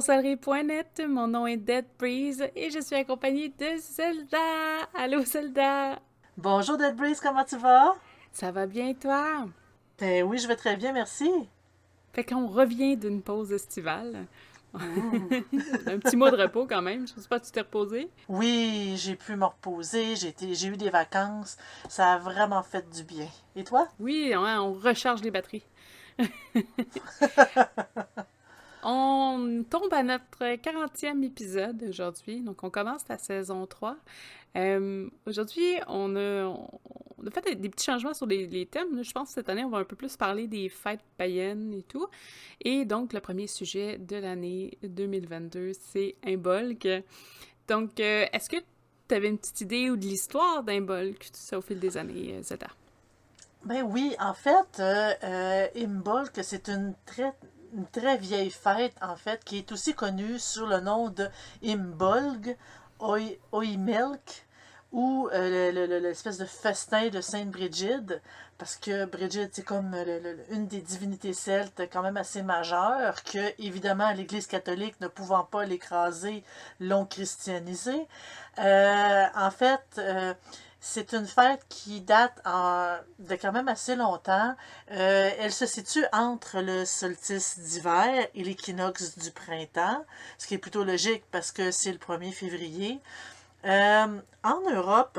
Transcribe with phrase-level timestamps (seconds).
[0.00, 1.02] sorcellerie.net.
[1.08, 4.38] Mon nom est Dead Breeze et je suis accompagnée de Zelda.
[4.94, 5.98] Allô Zelda.
[6.36, 7.96] Bonjour Dead Breeze, comment tu vas?
[8.30, 9.48] Ça va bien toi?
[9.98, 11.28] Ben oui, je vais très bien, merci.
[12.12, 14.26] Fait qu'on revient d'une pause estivale.
[14.74, 17.08] un petit mois de repos quand même.
[17.08, 18.08] Je sais pas, tu t'es reposé?
[18.28, 20.14] Oui, j'ai pu me reposer.
[20.14, 21.56] J'ai, j'ai eu des vacances.
[21.88, 23.26] Ça a vraiment fait du bien.
[23.56, 23.88] Et toi?
[23.98, 25.64] Oui, on recharge les batteries.
[28.82, 32.40] on tombe à notre 40e épisode aujourd'hui.
[32.40, 33.96] Donc, on commence la saison 3.
[34.56, 36.50] Euh, aujourd'hui, on a,
[37.42, 39.02] fait des petits changements sur les, thèmes.
[39.02, 41.82] Je pense que cette année, on va un peu plus parler des fêtes païennes et
[41.82, 42.06] tout.
[42.60, 46.88] Et donc, le premier sujet de l'année 2022, c'est Imbolc.
[47.68, 48.56] Donc, euh, est-ce que
[49.08, 52.68] tu avais une petite idée ou de l'histoire d'Imbolc, au fil des années, euh, Zeta?
[53.64, 54.80] Ben oui, en fait,
[55.76, 57.34] Imbolc, c'est une très
[57.74, 61.28] une très vieille fête, en fait, qui est aussi connue sous le nom de
[61.64, 62.56] Imbolg,
[63.00, 64.46] Oimelk,
[64.90, 68.22] ou euh, l'espèce de festin de Sainte Brigide,
[68.56, 69.94] parce que Brigide, c'est comme
[70.50, 75.64] une des divinités celtes quand même assez majeures, que, évidemment, l'Église catholique, ne pouvant pas
[75.64, 76.42] l'écraser,
[76.80, 78.06] l'ont christianisé.
[78.58, 80.34] Euh, en fait, euh,
[80.80, 84.54] c'est une fête qui date de quand même assez longtemps.
[84.92, 90.04] Euh, elle se situe entre le solstice d'hiver et l'équinoxe du printemps,
[90.38, 93.00] ce qui est plutôt logique parce que c'est le 1er février.
[93.64, 95.18] Euh, en Europe,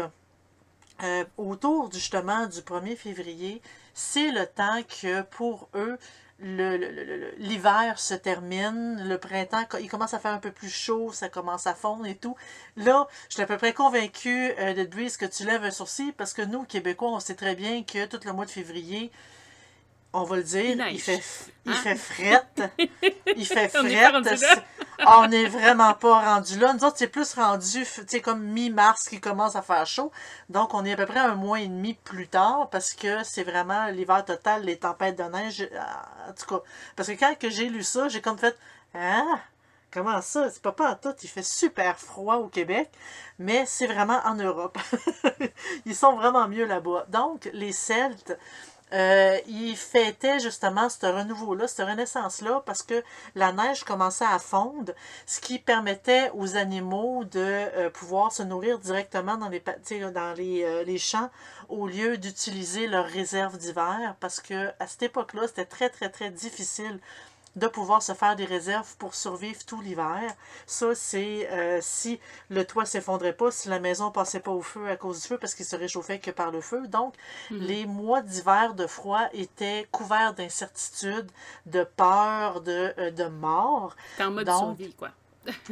[1.03, 3.61] euh, autour justement du 1er février,
[3.99, 5.97] c'est le temps que pour eux,
[6.39, 11.67] l'hiver se termine, le printemps, il commence à faire un peu plus chaud, ça commence
[11.67, 12.37] à fondre et tout.
[12.77, 16.13] Là, je suis à peu près convaincue euh, de Breeze que tu lèves un sourcil?
[16.13, 19.11] Parce que nous, Québécois, on sait très bien que tout le mois de février,
[20.13, 21.21] on va le dire, il fait,
[21.65, 21.75] il hein?
[21.75, 22.61] fait frette.
[23.35, 24.63] il fait frette.
[25.07, 26.73] on n'est vraiment pas rendu là.
[26.73, 30.11] Nous autres, c'est plus rendu, tu sais, comme mi-mars qui commence à faire chaud.
[30.49, 33.43] Donc, on est à peu près un mois et demi plus tard parce que c'est
[33.43, 35.61] vraiment l'hiver total, les tempêtes de neige.
[35.61, 36.63] Euh, en tout cas,
[36.95, 38.57] parce que quand j'ai lu ça, j'ai comme fait,
[38.95, 39.39] ah,
[39.91, 40.49] Comment ça?
[40.51, 41.15] C'est pas pas en tout.
[41.23, 42.91] Il fait super froid au Québec,
[43.39, 44.77] mais c'est vraiment en Europe.
[45.85, 47.07] Ils sont vraiment mieux là-bas.
[47.09, 48.37] Donc, les Celtes,
[48.91, 53.03] euh, il fêtait justement ce renouveau-là, cette renaissance-là, parce que
[53.35, 54.93] la neige commençait à fondre,
[55.25, 60.83] ce qui permettait aux animaux de euh, pouvoir se nourrir directement dans les, dans euh,
[60.83, 61.29] les champs
[61.67, 66.31] au lieu d'utiliser leurs réserves d'hiver, parce que à cette époque-là, c'était très, très, très
[66.31, 66.99] difficile
[67.55, 70.33] de pouvoir se faire des réserves pour survivre tout l'hiver.
[70.65, 74.87] Ça, c'est euh, si le toit s'effondrait pas, si la maison passait pas au feu
[74.87, 76.87] à cause du feu, parce qu'il se réchauffait que par le feu.
[76.87, 77.15] Donc,
[77.51, 77.59] mhm.
[77.59, 81.29] les mois d'hiver de froid étaient couverts d'incertitude,
[81.65, 83.95] de peur, de, euh, de mort.
[84.19, 85.09] en mode survie, quoi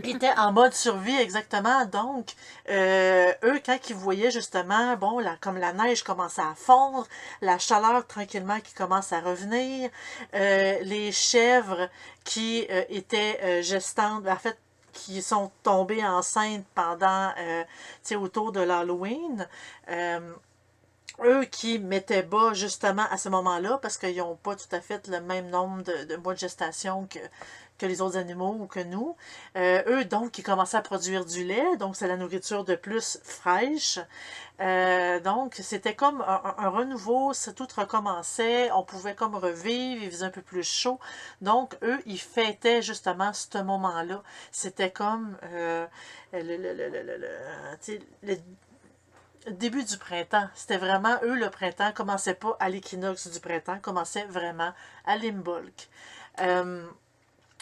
[0.04, 1.86] étaient en mode survie exactement.
[1.86, 2.34] Donc,
[2.70, 7.08] euh, eux, quand ils voyaient justement, bon, comme la neige commençait à fondre,
[7.42, 9.90] la chaleur tranquillement qui commence à revenir,
[10.34, 11.90] euh, les chèvres
[12.24, 14.58] qui euh, étaient gestantes, en fait,
[14.94, 17.44] qui sont tombées enceintes pendant, tu
[18.02, 19.48] sais, autour de l'Halloween,
[21.24, 25.08] eux qui mettaient bas justement à ce moment-là parce qu'ils n'ont pas tout à fait
[25.08, 27.20] le même nombre de mois de gestation que
[27.78, 29.16] que les autres animaux ou que nous.
[29.56, 33.20] Euh, eux, donc, ils commençaient à produire du lait, donc c'est la nourriture de plus
[33.24, 34.00] fraîche.
[34.60, 40.32] Euh, donc, c'était comme un, renouveau, tout recommençait, on pouvait comme revivre, il faisait un
[40.32, 41.00] peu plus chaud.
[41.42, 44.24] Donc, eux, ils fêtaient justement ce moment-là.
[44.52, 45.86] C'était comme euh,
[46.34, 48.38] le, le, le,
[49.48, 50.50] le début du printemps.
[50.56, 54.74] C'était vraiment, eux, le printemps commençait pas à l'équinoxe du printemps, commençait vraiment
[55.06, 55.88] à l'imbolc.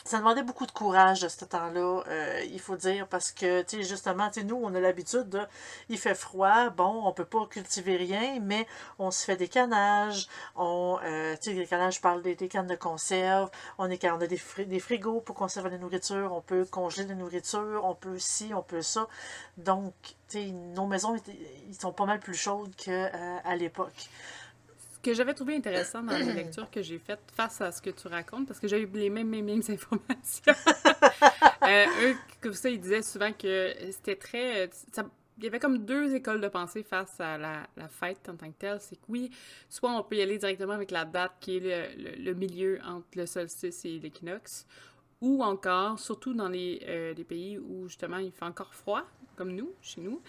[0.06, 3.78] Ça demandait beaucoup de courage de ce temps-là, euh, il faut dire, parce que, tu
[3.78, 5.42] sais, justement, tu sais, nous, on a l'habitude de,
[5.90, 8.68] il fait froid, bon, on peut pas cultiver rien, mais
[9.00, 12.68] on se fait des canages, on, euh, tu sais, les canages, je parle des, cannes
[12.68, 13.50] de conserve,
[13.80, 14.38] on, est, on a des,
[14.80, 18.84] frigos pour conserver la nourriture, on peut congeler la nourriture, on peut ci, on peut
[18.84, 19.08] ça.
[19.58, 19.94] Donc,
[20.30, 21.16] tu sais, nos maisons,
[21.68, 24.10] ils sont pas mal plus chaudes qu'à euh, l'époque
[25.06, 28.08] que j'avais trouvé intéressant dans les lectures que j'ai faites face à ce que tu
[28.08, 30.44] racontes, parce que j'ai eu les mêmes, mêmes, mêmes informations.
[31.64, 34.68] euh, eux, comme ça, ils disaient souvent que c'était très.
[35.38, 38.48] il y avait comme deux écoles de pensée face à la, la fête en tant
[38.48, 38.80] que telle.
[38.82, 39.30] C'est que oui,
[39.70, 41.60] soit on peut y aller directement avec la date qui est
[41.98, 44.66] le, le, milieu entre le solstice et l'équinoxe,
[45.22, 49.04] ou encore, surtout dans les, euh, les, pays où justement il fait encore froid,
[49.36, 50.20] comme nous, chez nous,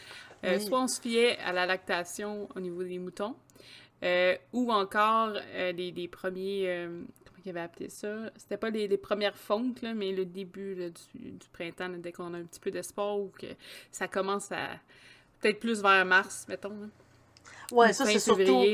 [0.44, 3.37] euh, soit on se fiait à la lactation au niveau des moutons,
[4.02, 8.31] euh, ou encore euh, des, premiers, euh, comment qu'ils avaient appelé ça?
[8.37, 11.96] C'était pas les, les premières fontes, là, mais le début là, du, du printemps, là,
[11.98, 13.46] dès qu'on a un petit peu d'espoir ou que
[13.90, 14.69] ça commence à.
[15.40, 16.90] Peut-être plus vers mars, mettons.
[17.72, 18.64] Ouais, Ou ça, c'est surtout.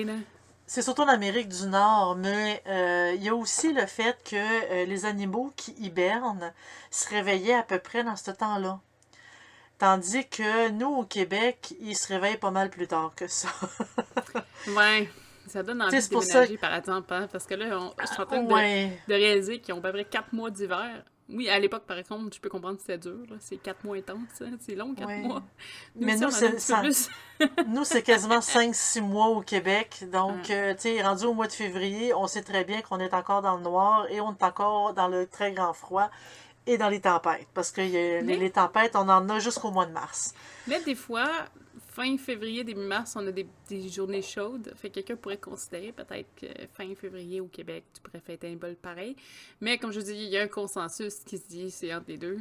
[0.64, 4.84] C'est surtout en Amérique du Nord, mais euh, il y a aussi le fait que
[4.86, 6.52] les animaux qui hibernent
[6.90, 8.80] se réveillaient à peu près dans ce temps-là.
[9.82, 13.48] Tandis que nous, au Québec, ils se réveillent pas mal plus tard que ça.
[14.68, 15.10] Ouais.
[15.48, 18.22] Ça donne envie Tu de déménager, par exemple, hein, parce que là, on, je suis
[18.22, 18.96] en train de, ouais.
[19.08, 21.02] de réaliser qu'ils ont à peu près 4 mois d'hiver.
[21.28, 23.26] Oui, à l'époque, par exemple, je peux comprendre que c'était dur.
[23.40, 24.18] C'est 4 mois intenses.
[24.40, 24.52] hein.
[24.60, 25.18] C'est long, 4 Ouais.
[25.18, 25.42] mois.
[25.96, 26.82] Mais nous, c'est- ça-.
[27.66, 30.04] Nous, c'est quasiment 5-6 mois au Québec.
[30.12, 33.12] Donc, euh, tu sais, rendu au mois de février, on sait très bien qu'on est
[33.14, 36.08] encore dans le noir et on est encore dans le très grand froid
[36.66, 37.48] et dans les tempêtes.
[37.54, 40.34] Parce que a- les, Mais- les tempêtes, on en a jusqu'au mois de mars.
[40.66, 41.28] Mais des fois,
[41.94, 44.72] fin février, début mars, on a des, des journées chaudes.
[44.76, 48.56] Fait que quelqu'un pourrait considérer peut-être que fin février au Québec, tu pourrais fêter un
[48.56, 49.16] bol pareil.
[49.60, 52.18] Mais comme je dis, il y a un consensus qui se dit c'est entre les
[52.18, 52.38] deux.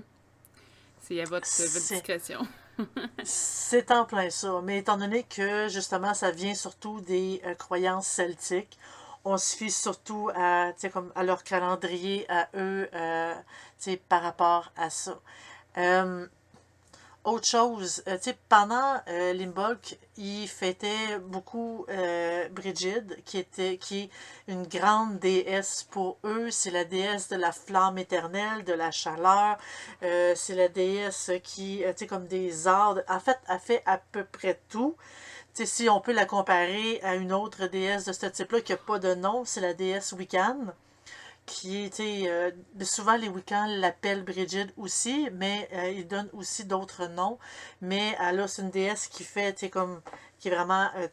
[1.02, 2.42] C'est à votre, votre C'est- discrétion.
[3.24, 4.62] C'est en plein ça.
[4.64, 8.78] Mais étant donné que, justement, ça vient surtout des euh, croyances celtiques,
[9.26, 13.36] on se fie surtout à, comme à leur calendrier, à eux, euh,
[14.10, 15.20] par rapport à ça.
[15.78, 16.28] Euh,
[17.24, 18.18] autre chose, euh,
[18.50, 21.86] pendant euh, Limbolk, il fêtait beaucoup
[22.52, 24.10] Brigide, qui était qui est
[24.48, 26.50] une grande déesse pour eux.
[26.50, 29.58] C'est la déesse de la flamme éternelle, de la chaleur.
[30.02, 32.98] C'est la déesse qui, tu comme des arts.
[33.08, 34.96] En fait, elle fait à peu près tout.
[35.54, 38.72] Tu sais, si on peut la comparer à une autre déesse de ce type-là qui
[38.72, 40.68] n'a pas de nom, c'est la déesse Wiccan
[41.46, 42.52] qui sais, euh,
[42.84, 47.38] souvent les Wiccans l'appellent Brigide aussi, mais euh, ils donnent aussi d'autres noms.
[47.82, 50.02] Mais elle a, c'est une déesse qui fait, comme,
[50.40, 51.08] qui est vraiment euh,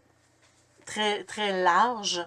[0.87, 2.25] très, très large.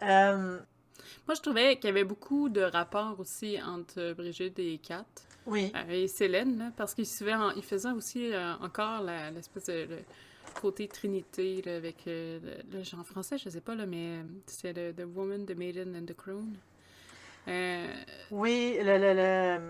[0.00, 5.04] Moi, je trouvais qu'il y avait beaucoup de rapports aussi entre Brigitte et Kat.
[5.46, 9.86] oui, et Célène, là, parce qu'il suivait en- il faisait aussi encore la- l'espèce de
[9.88, 9.98] le
[10.60, 12.38] côté Trinité là, avec euh,
[12.72, 15.56] le, le- en français, je sais pas là, mais euh, c'est the, the Woman, the
[15.56, 16.54] Maiden and the Crown.
[17.48, 17.86] Euh,
[18.30, 19.60] oui, le, le, le-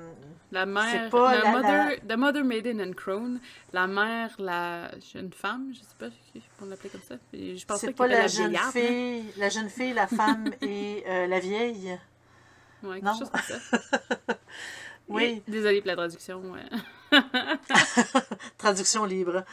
[0.52, 3.40] la mère, pas la la- mother, the Mother, Maiden and Crown,
[3.73, 7.14] la mère, la jeune femme, je sais pas si on l'appelait comme ça.
[7.32, 11.26] Je pensais c'est pas la la jeune fille, la jeune fille, la femme et euh,
[11.26, 11.99] la vieille.
[12.82, 13.19] Ouais, quelque Non?
[13.19, 13.58] chose comme ça.
[15.08, 15.43] Oui.
[15.49, 16.40] Désolée pour la traduction.
[16.52, 16.61] ouais.
[18.59, 19.44] Traduction libre.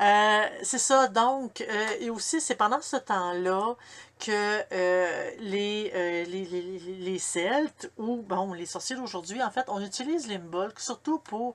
[0.00, 3.74] Euh, c'est ça, donc, euh, et aussi, c'est pendant ce temps-là
[4.18, 10.78] que euh, les, les, Celtes, ou bon, les sorciers d'aujourd'hui, en fait, on utilise l'Imbolc
[10.78, 11.54] surtout pour,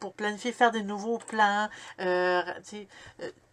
[0.00, 1.68] pour planifier, faire des nouveaux plans,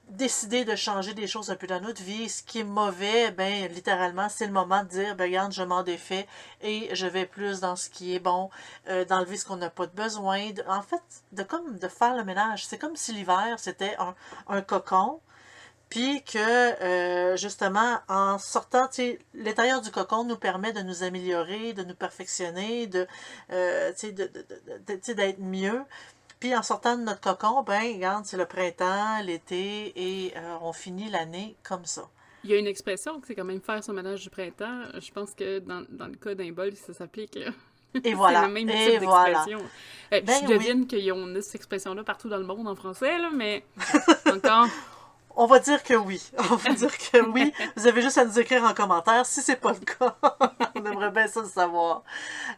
[0.10, 2.30] décider de changer des choses un peu dans notre vie.
[2.30, 5.84] Ce qui est mauvais, ben, littéralement, c'est le moment de dire, ben, regarde, je m'en
[5.84, 6.28] défais
[6.62, 8.50] et je vais plus dans ce qui est bon,
[8.90, 10.52] euh, d'enlever ce qu'on n'a pas de besoin.
[10.68, 11.02] en fait,
[11.32, 12.66] de comme de faire le ménage.
[12.68, 13.96] C'est comme si l'hiver, c'était
[14.48, 15.20] un, cocon.
[15.90, 18.90] Puis que, euh, justement, en sortant,
[19.36, 23.08] l'intérieur du cocon nous permet de nous améliorer, de nous perfectionner, de,
[23.52, 24.32] euh, sais, de,
[24.88, 25.84] de- d'être mieux.
[26.44, 30.74] Puis en sortant de notre cocon, ben, regarde, c'est le printemps, l'été, et euh, on
[30.74, 32.02] finit l'année comme ça.
[32.44, 34.82] Il y a une expression que c'est quand même faire son ménage du printemps.
[35.00, 37.36] Je pense que dans, dans le cas d'un bol, ça s'applique.
[37.36, 37.52] là.
[38.04, 38.42] Et voilà.
[38.42, 39.46] C'est le même et type voilà.
[39.48, 40.54] Euh, Ben je oui.
[40.58, 43.64] devine qu'ils ont cette expression-là partout dans le monde en français, là, mais
[44.30, 44.68] encore,
[45.38, 46.22] On va dire que oui.
[46.52, 47.54] On va dire que oui.
[47.78, 50.18] Vous avez juste à nous écrire en commentaire si c'est pas le cas.
[50.76, 52.04] On aimerait bien ça le savoir.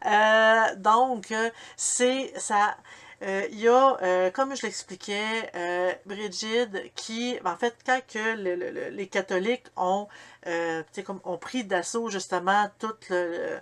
[0.07, 2.75] Euh, donc, euh, c'est ça.
[3.21, 8.35] Euh, Il y a, euh, comme je l'expliquais, euh, Brigide qui, en fait, quand que
[8.35, 10.07] le- le- le- les catholiques ont,
[10.47, 13.59] euh, comme, ont pris d'assaut justement tout le,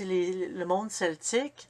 [0.00, 1.68] les- le monde celtique,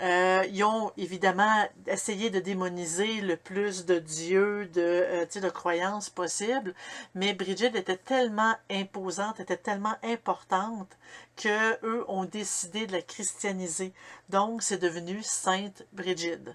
[0.00, 6.74] ils ont évidemment essayé de démoniser le plus de dieux, de, de croyances possibles,
[7.14, 10.90] mais Brigide était tellement imposante, était tellement importante
[11.36, 13.92] que eux ont décidé de la christianiser.
[14.28, 16.54] Donc, c'est devenu Sainte Brigide.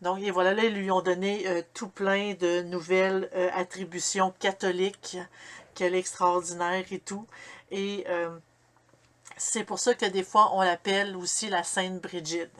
[0.00, 4.32] Donc, et voilà, là, ils lui ont donné euh, tout plein de nouvelles euh, attributions
[4.38, 5.18] catholiques,
[5.74, 7.26] qu'elle extraordinaire et tout.
[7.70, 8.30] Et euh,
[9.36, 12.50] c'est pour ça que des fois, on l'appelle aussi la Sainte Brigide.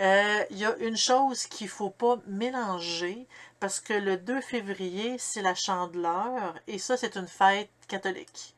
[0.00, 3.26] Il y a une chose qu'il ne faut pas mélanger,
[3.58, 8.54] parce que le 2 février, c'est la chandeleur, et ça, c'est une fête catholique.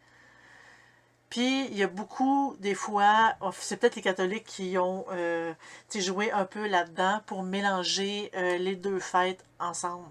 [1.31, 5.55] Puis, il y a beaucoup, des fois, oh, c'est peut-être les catholiques qui ont euh,
[5.95, 10.09] joué un peu là-dedans pour mélanger euh, les deux fêtes ensemble.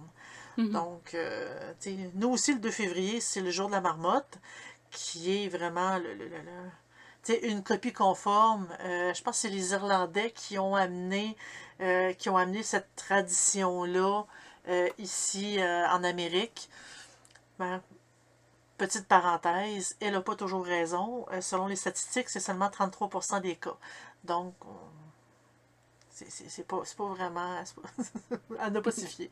[0.58, 0.72] Mhm.
[0.72, 1.74] Donc, euh,
[2.16, 4.40] nous aussi, le 2 février, c'est le jour de la marmotte,
[4.92, 8.68] qui est vraiment le, le- le- le- une copie conforme.
[8.82, 11.36] Je pense que c'est les Irlandais qui ont amené,
[12.18, 14.24] qui ont amené cette tradition-là
[14.98, 16.70] ici en Amérique.
[17.60, 17.82] Ben,
[18.80, 21.26] petite parenthèse, elle n'a pas toujours raison.
[21.42, 23.78] selon les statistiques, c'est seulement 33% des cas.
[24.24, 24.56] Donc,
[26.28, 27.64] c'est pas, pas vraiment.
[27.76, 29.30] Pas, elle n'a pas suffi.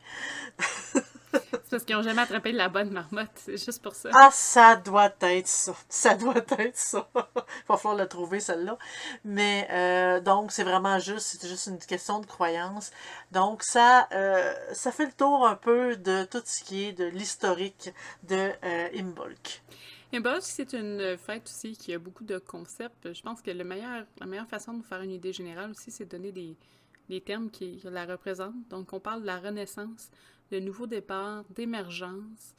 [1.32, 4.08] C'est parce qu'ils n'ont jamais attrapé la bonne marmotte, c'est juste pour ça.
[4.14, 5.74] Ah, ça doit être ça.
[5.88, 7.08] Ça doit être ça.
[7.14, 7.20] Il
[7.68, 8.78] va falloir la trouver, celle-là.
[9.24, 12.90] Mais euh, donc, c'est vraiment juste, c'est juste une question de croyance.
[13.32, 17.04] Donc, ça, euh, ça fait le tour un peu de tout ce qui est de
[17.04, 17.92] l'historique
[18.22, 19.62] de euh, Imbolc.
[20.14, 23.12] Imbolc, c'est une fête aussi qui a beaucoup de concepts.
[23.12, 25.90] Je pense que le meilleur, la meilleure façon de vous faire une idée générale aussi,
[25.90, 26.56] c'est de donner des,
[27.08, 28.68] des termes qui la représentent.
[28.68, 30.10] Donc, on parle de la renaissance,
[30.50, 32.54] de nouveaux départs, d'émergence,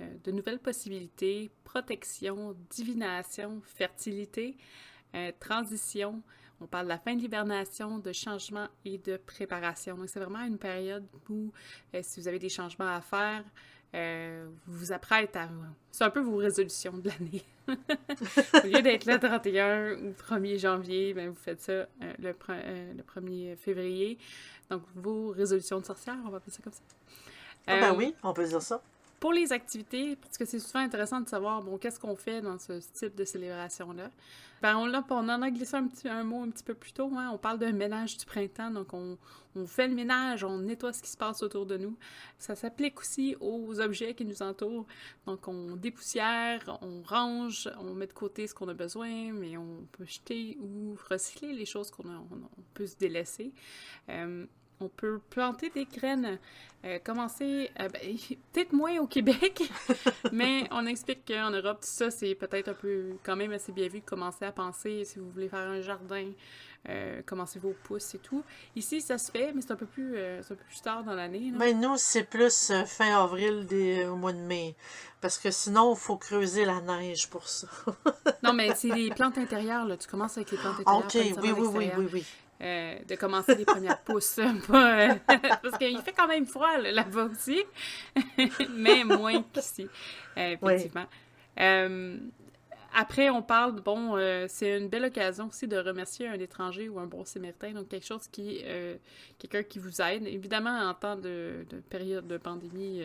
[0.00, 4.56] euh, de nouvelles possibilités, protection, divination, fertilité,
[5.14, 6.22] euh, transition.
[6.60, 9.96] On parle de la fin de l'hibernation, de changement et de préparation.
[9.96, 11.52] Donc, c'est vraiment une période où,
[11.94, 13.44] euh, si vous avez des changements à faire,
[13.92, 15.48] vous vous apprêtez à...
[15.90, 17.44] C'est un peu vos résolutions de l'année.
[17.68, 21.86] Au lieu d'être le 31 ou 1er janvier, ben, vous faites ça
[22.18, 24.18] le, le 1er février.
[24.70, 26.80] Donc, vos résolutions de sorcière, on va appeler ça comme ça.
[27.66, 28.82] Ah ben euh, oui, on peut dire ça.
[29.22, 32.58] Pour les activités, parce que c'est souvent intéressant de savoir, bon, qu'est-ce qu'on fait dans
[32.58, 34.10] ce type de célébration-là.
[34.62, 37.08] Ben, on, on en a glissé un, petit, un mot un petit peu plus tôt.
[37.16, 37.30] Hein.
[37.32, 38.72] On parle d'un ménage du printemps.
[38.72, 39.16] Donc, on,
[39.54, 41.96] on, fait le ménage, on nettoie ce qui se passe autour de nous.
[42.36, 44.86] Ça s'applique aussi aux objets qui nous entourent.
[45.26, 49.86] Donc, on dépoussière, on range, on met de côté ce qu'on a besoin, mais on
[49.92, 53.52] peut jeter ou recycler les choses qu'on on, peut se délaisser.
[54.08, 54.46] Euh,
[54.80, 56.38] on peut planter des graines,
[56.84, 58.00] euh, commencer, euh, ben,
[58.52, 59.62] peut-être moins au Québec,
[60.32, 63.88] mais on explique qu'en Europe, tout ça, c'est peut-être un peu, quand même assez bien
[63.88, 66.28] vu de commencer à penser, si vous voulez faire un jardin,
[66.88, 68.42] euh, commencer vos pousses et tout.
[68.74, 71.52] Ici, ça se fait, mais c'est un peu plus, un peu plus tard dans l'année.
[71.54, 74.74] Mais nous, c'est plus fin avril des, au mois de mai,
[75.20, 77.68] parce que sinon, il faut creuser la neige pour ça.
[78.42, 79.96] non, mais c'est les plantes intérieures, là.
[79.96, 81.04] Tu commences avec les plantes intérieures.
[81.04, 82.26] OK, oui, oui, oui, oui, oui.
[82.62, 84.38] Euh, de commencer les premières pousses.
[84.38, 84.52] Euh,
[85.62, 87.60] parce qu'il fait quand même froid là-bas aussi,
[88.70, 89.88] mais moins qu'ici,
[90.38, 91.06] euh, effectivement.
[92.94, 94.16] après, on parle, bon,
[94.46, 98.06] c'est une belle occasion aussi de remercier un étranger ou un bon samaritain, donc quelque
[98.06, 98.62] chose qui,
[99.40, 100.28] quelqu'un qui vous aide.
[100.28, 103.02] Évidemment, en temps de, période de pandémie,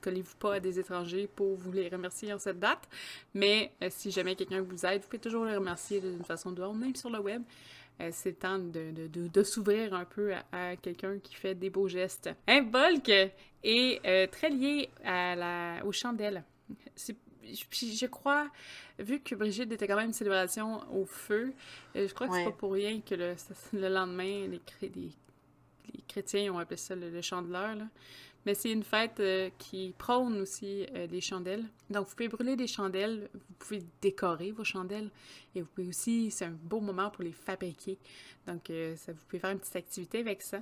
[0.00, 2.88] collez-vous pas à des étrangers pour vous les remercier en cette date,
[3.34, 6.96] mais si jamais quelqu'un vous aide, vous pouvez toujours le remercier d'une façon ou même
[6.96, 7.42] sur le web.
[8.00, 11.70] Euh, c'est le temps de, de, de, s'ouvrir un peu à, quelqu'un qui fait des
[11.70, 12.30] beaux gestes.
[12.46, 16.44] Un Volk est euh, très lié à la, aux chandelles.
[17.42, 18.48] je crois,
[18.98, 21.54] vu que Brigitte était quand même une célébration au feu,
[21.96, 23.34] euh, je crois que c'est pas pour rien que le,
[23.72, 27.76] le lendemain, les, les, les, chrétiens ont appelé ça le, le chandeleur.
[27.76, 27.88] Là.
[28.46, 31.64] Mais c'est une fête euh, qui prône aussi euh, des chandelles.
[31.90, 35.10] Donc, vous pouvez brûler des chandelles, vous pouvez décorer vos chandelles
[35.56, 37.98] et vous pouvez aussi, c'est un beau moment pour les fabriquer.
[38.46, 40.60] Donc, euh, ça, vous pouvez faire une petite activité avec ça.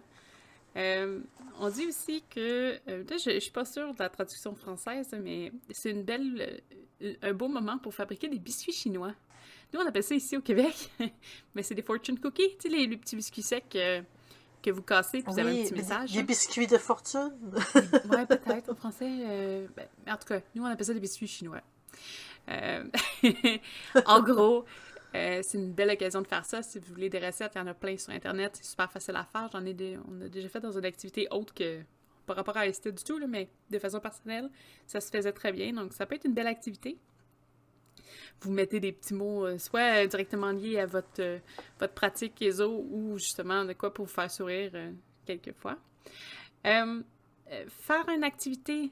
[0.74, 5.90] on dit aussi que, je, ne suis pas sûre de la traduction française, mais c'est
[5.90, 6.62] une belle,
[7.20, 9.12] un beau moment pour fabriquer des biscuits chinois.
[9.74, 10.90] Nous, on appelle ça ici au Québec,
[11.54, 13.76] mais c'est des fortune cookies, tu sais, les, les petits biscuits secs
[14.64, 16.12] que vous cassez, puis vous avez un petit message.
[16.12, 17.32] Des biscuits de fortune?
[17.74, 18.70] oui, peut-être.
[18.70, 21.60] En français, euh, ben, en tout cas, nous, on appelle ça des biscuits chinois.
[22.48, 22.84] Euh,
[24.06, 24.64] en gros,
[25.14, 26.62] euh, c'est une belle occasion de faire ça.
[26.62, 28.52] Si vous voulez des recettes, il y en a plein sur Internet.
[28.54, 29.48] C'est super facile à faire.
[29.52, 31.80] J'en ai des, on a déjà fait dans une activité autre que
[32.26, 34.50] par rapport à ST du tout, mais de façon personnelle,
[34.86, 35.74] ça se faisait très bien.
[35.74, 36.98] Donc, ça peut être une belle activité
[38.40, 41.38] vous mettez des petits mots, euh, soit directement liés à votre, euh,
[41.80, 44.92] votre pratique ESO ou justement de quoi pour vous faire sourire euh,
[45.26, 45.78] quelquefois.
[46.64, 48.90] faire une activité,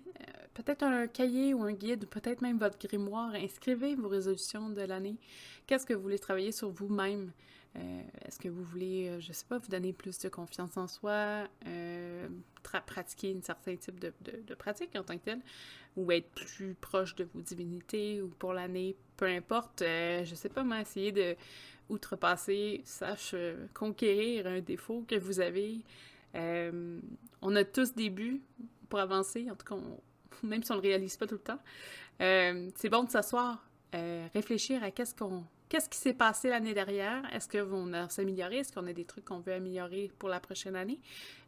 [0.55, 5.17] peut-être un cahier ou un guide, peut-être même votre grimoire, inscrivez vos résolutions de l'année.
[5.67, 7.33] Qu'est-ce que vous voulez travailler sur vous-même?
[7.75, 11.49] Est-ce que vous voulez, je sais pas, vous donner plus de confiance en soi,
[12.87, 15.41] pratiquer un certain type de, pratique en tant que tel?
[15.97, 19.83] ou être plus proche de vos divinités ou pour l'année, peu importe.
[19.83, 21.37] Euh, je sais pas, moi, essayer de
[21.89, 25.81] outrepasser, sache euh, conquérir un défaut que vous avez.
[26.35, 26.99] Euh,
[27.43, 28.43] on a tous des buts
[28.89, 29.77] pour avancer, en tout cas,
[30.43, 31.61] même si on le réalise pas tout le temps.
[32.19, 33.67] c'est bon de s'asseoir,
[34.35, 37.23] réfléchir à qu'est-ce qu'on Qu'est-ce qui s'est passé l'année dernière?
[37.33, 38.59] Est-ce qu'on a s'amélioré?
[38.59, 41.01] Est-ce qu'on a des trucs qu'on veut améliorer pour la prochaine année?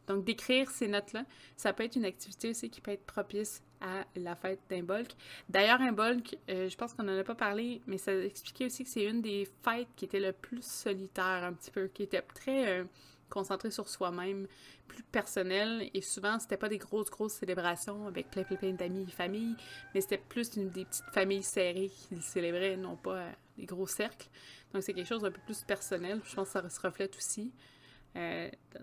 [0.07, 1.27] Donc, d'écrire ces notes-là,
[1.59, 5.11] ça peut être une activité aussi qui peut être propice à la fête d'Imbolc.
[5.51, 8.89] D'ailleurs, Imbolc, euh, je pense qu'on n'en a pas parlé, mais ça expliquait aussi que
[8.89, 12.81] c'est une des fêtes qui était le plus solitaire, un petit peu, qui était très
[12.81, 12.85] euh,
[13.35, 14.47] concentrée sur soi-même,
[14.89, 19.05] plus personnelle, et souvent, c'était pas des grosses, grosses célébrations avec plein, plein, plein d'amis
[19.09, 19.57] et familles,
[19.95, 23.87] mais c'était plus une, des petites familles serrées qui célébraient, non pas euh, des gros
[23.87, 24.29] cercles.
[24.73, 27.53] Donc, c'est quelque chose d'un peu plus personnel, je pense que ça se reflète aussi.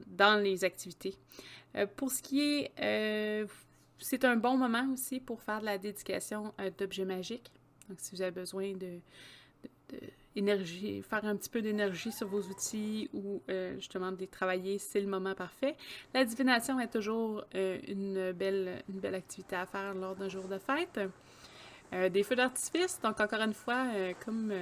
[0.07, 1.15] dans les activités.
[1.95, 3.47] pour ce qui est
[4.01, 7.51] c'est un bon moment aussi pour faire de la dédication euh, d'objets magiques.
[7.87, 8.99] Donc, si vous avez besoin de,
[10.35, 15.01] faire un petit peu d'énergie sur vos outils ou euh, justement de les travailler, c'est
[15.01, 15.75] le moment parfait.
[16.13, 20.47] La divination est toujours euh, une, belle, une belle activité à faire lors d'un jour
[20.47, 20.99] de fête.
[22.11, 23.85] des feux d'artifice, donc encore une fois,
[24.23, 24.53] comme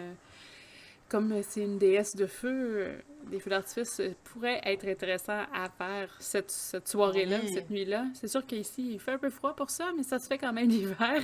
[1.10, 2.98] comme c'est une déesse de feu, euh,
[3.30, 6.52] des feux d'artifice euh, pourraient être intéressants à faire cette,
[6.86, 8.06] soirée-là, cette nuit-là.
[8.14, 10.54] C'est sûr qu'ici, il fait un peu froid pour ça, mais ça se fait quand
[10.54, 11.24] même l'hiver.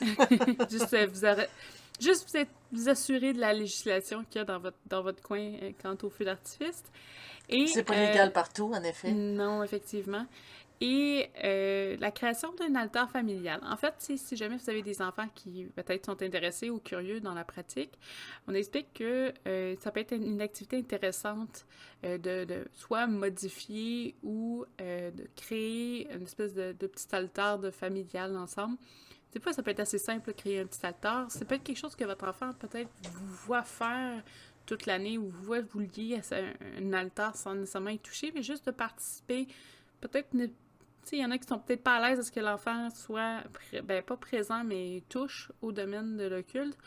[0.70, 1.24] juste, euh, vous
[2.00, 2.36] juste
[2.72, 6.10] vous, assurer de la législation qu'il y a dans votre, dans votre coin quant aux
[6.10, 6.82] feux d'artifice.
[7.48, 9.12] C'est pas légal partout, en effet.
[9.12, 10.26] Non, effectivement
[10.80, 13.60] et euh, la création d'un altar familial.
[13.64, 17.34] En fait, si, jamais vous avez des enfants qui peut-être sont intéressés ou curieux dans
[17.34, 17.92] la pratique,
[18.48, 21.64] on explique que euh, ça peut être une activité intéressante
[22.04, 28.76] euh, de, soit modifier ou de créer une espèce de, petit altar de familial ensemble.
[29.34, 31.26] Des fois, ça peut être assez simple de créer un petit altar.
[31.28, 34.22] C'est peut être quelque chose que votre enfant peut-être vous voit faire
[34.64, 36.36] toute l'année ou vous voit vous lier à
[36.80, 39.46] un, altar sans nécessairement y toucher, mais juste de participer
[40.00, 40.34] peut-être
[41.12, 43.42] il y en a qui sont peut-être pas à l'aise à ce que l'enfant soit,
[43.84, 46.78] ben, pas présent, mais touche au domaine de l'occulte.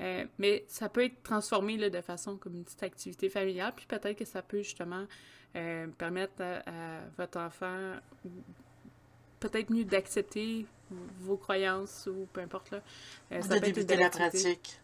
[0.00, 3.86] Euh, mais ça peut être transformé là, de façon comme une petite activité familiale, puis
[3.86, 5.04] peut-être que ça peut justement
[5.56, 7.94] euh, permettre à, votre enfant
[9.40, 10.66] peut-être mieux d'accepter
[11.20, 12.82] vos croyances ou peu importe là.
[13.32, 14.80] Euh, ça de débuter la pratique.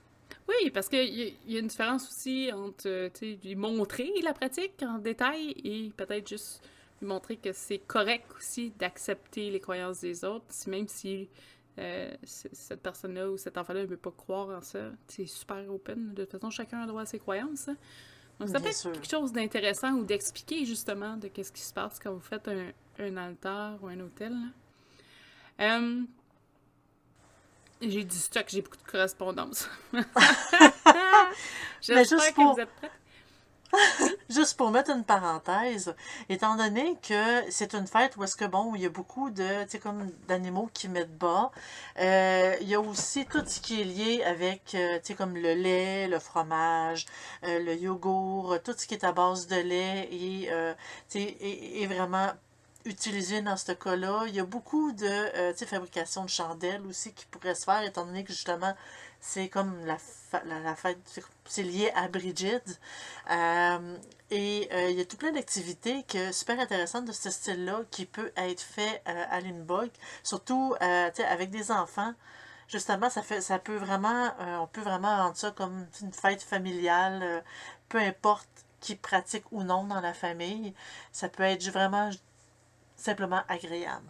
[0.49, 3.11] Oui, parce qu'il y, y, a une différence aussi entre
[3.45, 6.63] lui montrer la pratique en détail et peut-être juste
[7.01, 11.29] montrer que c'est correct aussi d'accepter les croyances des autres, même si
[11.79, 14.91] euh, cette personne-là ou cet enfant-là ne veut pas croire en ça.
[15.09, 16.15] C'est super open.
[16.15, 17.69] De toute façon, chacun a droit à ses croyances.
[17.69, 17.77] Hein.
[18.39, 22.01] Donc, ça peut être quelque chose d'intéressant ou d'expliquer justement de qu'est-ce qui se passe
[22.01, 24.35] quand vous faites un, un altar ou un hôtel.
[27.81, 29.69] J'ai du stock, j'ai beaucoup de correspondance.
[31.81, 32.91] J'espère que vous êtes prêts.
[34.31, 35.95] Juste pour mettre une parenthèse,
[36.29, 39.65] étant donné que c'est une fête où est-ce que bon, il y a beaucoup de,
[39.69, 41.51] tu comme d'animaux qui mettent bas,
[41.99, 45.55] euh, il y a aussi tout ce qui est lié avec, euh, tu comme le
[45.55, 47.07] lait, le fromage,
[47.45, 50.49] euh, le yogourt, tout ce qui est à base de lait et,
[51.11, 52.33] tu sais, est, vraiment
[52.85, 54.25] utilisé dans ce cas-là.
[54.29, 58.05] Il y a beaucoup de, sais, fabrication de chandelles aussi qui pourraient se faire, étant
[58.05, 58.75] donné que justement,
[59.21, 59.97] c'est comme la,
[60.45, 60.99] la, fête,
[61.47, 62.79] c'est lié à Brigitte.
[63.31, 63.97] Euh,
[64.31, 68.05] et euh, il y a tout plein d'activités que, super intéressantes de ce style-là qui
[68.05, 69.91] peut être fait euh, à Lindbergh,
[70.23, 72.13] surtout avec des enfants.
[72.69, 77.45] Justement, ça fait ça peut vraiment, on peut vraiment rendre ça comme une fête familiale,
[77.89, 78.49] peu importe
[78.81, 80.75] qui pratique ou non dans la famille.
[81.13, 82.11] Ça peut être vraiment
[82.97, 84.07] simplement agréable.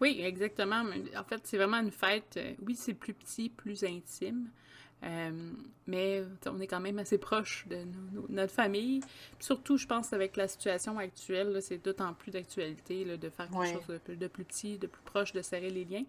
[0.00, 0.84] Oui, exactement.
[1.16, 2.36] En fait, c'est vraiment une fête.
[2.36, 4.50] Euh, oui, c'est plus petit, plus intime.
[5.02, 5.30] Euh,
[5.86, 7.78] mais on est quand même assez proche de
[8.30, 9.00] notre famille.
[9.38, 14.00] Surtout, je pense, avec la situation actuelle, c'est d'autant plus d'actualité de faire quelque chose
[14.08, 16.04] de, plus petit, de plus proche, de serrer les liens.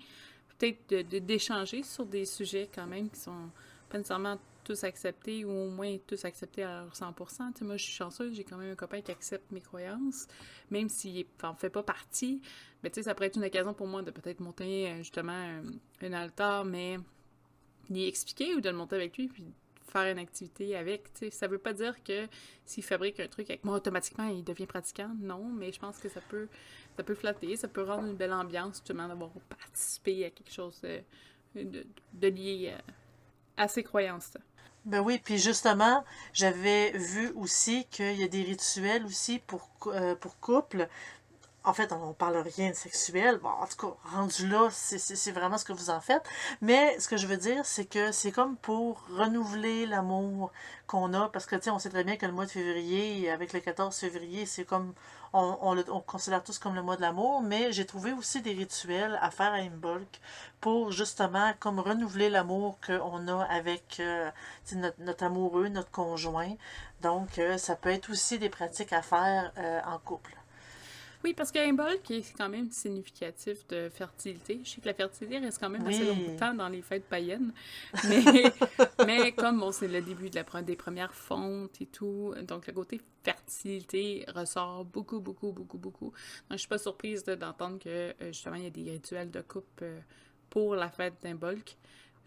[0.57, 3.49] Peut-être d'échanger sur des sujets quand même qui sont
[3.89, 7.63] pas nécessairement tous acceptés ou au moins tous acceptés à 100%.
[7.63, 10.27] moi, je suis chanceuse, j'ai quand même un copain qui accepte mes croyances,
[10.71, 12.41] même s'il n'en fait pas partie.
[12.83, 15.61] Mais tu sais, ça pourrait être une occasion pour moi de peut-être monter euh, justement
[16.01, 16.97] un, altar, mais
[17.89, 19.45] d'y expliquer ou de le monter avec lui, puis
[19.87, 21.09] faire une activité avec.
[21.31, 22.27] Ça veut pas dire que
[22.65, 25.11] s'il fabrique un truc avec moi, automatiquement, il devient pratiquant.
[25.19, 26.47] Non, mais je pense que ça peut,
[26.97, 30.81] ça peut flatter, ça peut rendre une belle ambiance, justement, d'avoir participé à quelque chose
[31.53, 32.81] de, de, lié à,
[33.57, 34.37] à ses croyances.
[34.85, 40.13] Ben oui, puis justement, j'avais vu aussi qu'il y a des rituels aussi pour, euh,
[40.15, 40.87] pour couple.
[41.63, 43.39] En fait, on ne parle rien de sexuel.
[43.43, 46.21] En tout cas, rendu là, c'est vraiment ce que vous en faites.
[46.61, 50.51] Mais ce que je veux dire, c'est que c'est comme pour renouveler l'amour
[50.85, 51.29] qu'on a.
[51.29, 53.61] Parce que, tu sais, on sait très bien que le mois de février, avec le
[53.61, 54.93] 14 février, c'est comme
[55.35, 59.19] on, le, considère tous comme le mois de l'amour, mais j'ai trouvé aussi des rituels
[59.21, 60.21] à faire à Imbolc
[60.61, 64.31] pour justement comme renouveler l'amour qu'on a avec euh,
[64.97, 66.53] notre, amoureux, notre conjoint.
[67.01, 70.35] Donc, euh, ça peut être aussi des pratiques à faire euh, en couple.
[71.25, 74.61] Oui, parce qu'un bol qui est quand même significatif de fertilité.
[74.63, 77.51] Je sais que la fertilité reste quand même assez longtemps dans les fêtes païennes.
[78.07, 78.43] Mais,
[79.07, 82.67] mais comme bon, c'est le début de la, pre- des premières fontes et tout, donc
[82.67, 86.11] le côté fertilité ressort beaucoup, beaucoup, beaucoup, beaucoup.
[86.11, 89.31] Donc je suis pas surprise de- d'entendre que euh, justement il y a des rituels
[89.31, 89.99] de coupe euh,
[90.51, 91.75] pour la fête d'un bulk.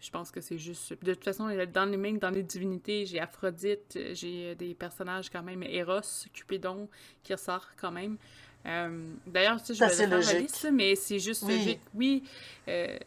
[0.01, 1.01] Je pense que c'est juste.
[1.03, 5.43] De toute façon, dans les mêmes, dans les divinités, j'ai Aphrodite, j'ai des personnages quand
[5.43, 6.89] même, Eros, Cupidon,
[7.23, 8.17] qui ressort quand même.
[8.65, 11.57] Euh, D'ailleurs, tu sais, je vais assez faire liste, mais c'est juste Oui.
[11.57, 11.79] logique.
[11.93, 12.23] Oui,
[12.67, 12.97] euh,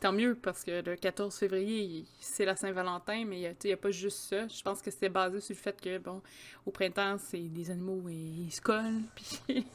[0.00, 3.90] tant mieux, parce que le 14 février, c'est la Saint-Valentin, mais il n'y a, pas
[3.90, 4.46] juste ça.
[4.48, 6.20] Je pense que c'était basé sur le fait que, bon,
[6.66, 9.66] au printemps, c'est les animaux, ils, ils se collent, puis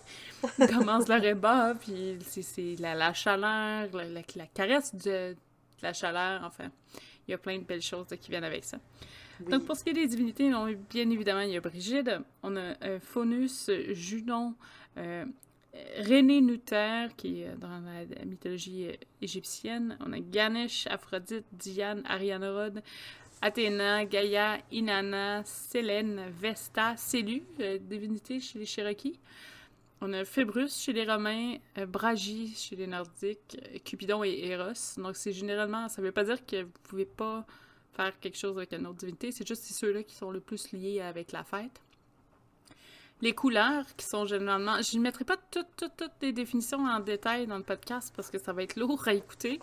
[0.60, 5.38] ils commencent leur ébat, puis c'est- la, la chaleur, la, la- la caresse de, de
[5.82, 6.70] la chaleur, enfin.
[7.26, 8.78] Il y a plein de belles choses qui viennent avec ça.
[9.40, 9.50] Oui.
[9.50, 12.58] Donc, pour ce qui est des divinités, on- bien évidemment, il y a Brigide, on
[12.58, 14.56] a euh, Faunus, Junon,
[14.96, 19.98] René Nutter, qui est dans la, mythologie euh, égyptienne.
[20.02, 22.84] On a Ganesh, Aphrodite, Diane, Arianorod,
[23.42, 29.20] Athéna, Gaïa, Inanna, Sélène, Vesta, Célu, euh, divinité chez les Cherokees.
[30.00, 34.98] On a Phébrus chez les Romains, euh, Bragi chez les Nordiques, euh, Cupidon et Eros.
[34.98, 37.46] Donc, c'est généralement, ça veut pas dire que vous pouvez pas
[37.92, 41.02] faire quelque chose avec une autre divinité, c'est juste ceux-là qui sont le plus liés
[41.02, 41.83] avec la fête.
[43.24, 44.82] Les couleurs qui sont généralement.
[44.82, 48.30] Je ne mettrai pas toutes, toutes, toutes les définitions en détail dans le podcast parce
[48.30, 49.62] que ça va être lourd à écouter.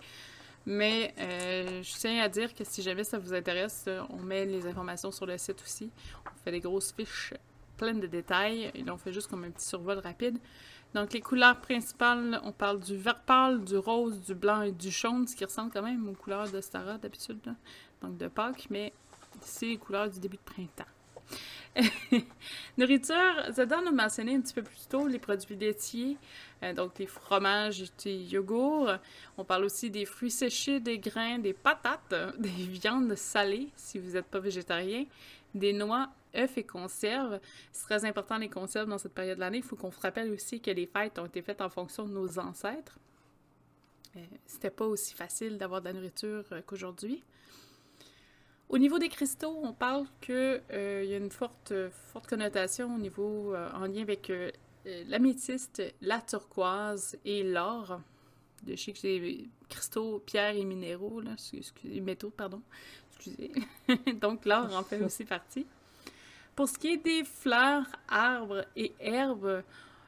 [0.65, 4.47] Mais euh, je tiens à dire que si jamais ça vous intéresse, euh, on met
[4.47, 5.91] les informations sur le site aussi.
[6.25, 7.35] On fait des grosses fiches
[7.77, 10.39] pleines de détails et là, on fait juste comme un petit survol rapide.
[10.95, 14.89] Donc, les couleurs principales, on parle du vert pâle, du rose, du blanc et du
[14.89, 17.53] jaune, ce qui ressemble quand même aux couleurs de Stara d'habitude,
[18.01, 18.91] donc de Pâques, mais
[19.39, 20.91] c'est les couleurs du début de printemps.
[22.77, 26.17] Nourriture, Zedar nous mentionnait un petit peu plus tôt les produits laitiers,
[26.63, 28.91] euh, donc les fromages les yogourts.
[29.37, 34.11] On parle aussi des fruits séchés, des grains, des patates, des viandes salées si vous
[34.11, 35.05] n'êtes pas végétarien,
[35.55, 37.39] des noix, œufs et conserves.
[37.71, 39.59] C'est très important les conserves dans cette période de l'année.
[39.59, 42.13] Il faut qu'on se rappelle aussi que les fêtes ont été faites en fonction de
[42.13, 42.99] nos ancêtres.
[44.17, 47.23] Euh, C'était pas aussi facile d'avoir de la nourriture euh, qu'aujourd'hui.
[48.71, 51.73] Au niveau des cristaux, on parle que euh, y a une forte,
[52.13, 54.49] forte connotation au niveau euh, en lien avec euh,
[54.87, 57.99] euh, l'améthyste, la turquoise et l'or.
[58.65, 61.31] Je sais que j'ai cristaux, pierres et minéraux, là,
[62.01, 62.61] métaux, pardon.
[63.09, 63.51] Excusez.
[64.21, 65.65] Donc l'or en fait aussi partie.
[66.55, 69.63] Pour ce qui est des fleurs, arbres et herbes,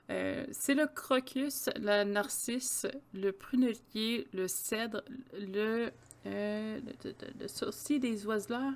[0.08, 5.92] c'est le crocus, le narcisse, le prunelier, le cèdre, le
[6.26, 8.74] euh, le, le, le, le sourcil des oiseleurs.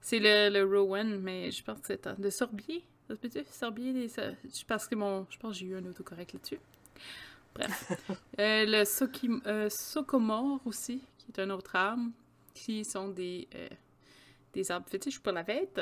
[0.00, 2.84] C'est le, le rowan, mais je pense que c'est un- le sorbier.
[3.08, 3.44] Ça se peut-tu?
[3.50, 4.10] Sorbier des.
[4.66, 5.26] Parce que mon.
[5.30, 6.60] Je pense que j'ai eu un autocorrect là-dessus.
[7.54, 7.92] Bref.
[8.38, 12.10] Euh, le soki- euh, socomore aussi, qui est un autre arbre,
[12.52, 13.68] qui sont des, euh,
[14.52, 15.80] des arbres fétiches pour la fête.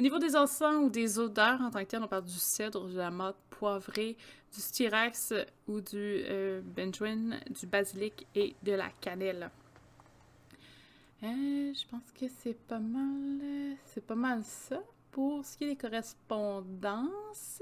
[0.00, 2.88] Au niveau des encens ou des odeurs en tant que tel, on parle du cèdre,
[2.88, 4.16] de la menthe poivrée,
[4.50, 5.34] du styrax
[5.68, 6.62] ou du euh,
[7.50, 9.50] du basilic et de la cannelle.
[11.22, 11.26] Euh,
[11.74, 15.76] je pense que c'est pas mal, c'est pas mal ça pour ce qui est des
[15.76, 17.60] correspondances.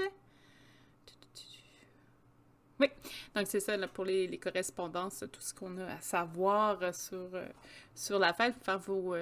[2.78, 2.86] Oui,
[3.34, 7.48] donc c'est ça pour les, correspondances, tout ce qu'on a à savoir euh, sur, euh,
[7.96, 9.16] sur la fête, faire vos,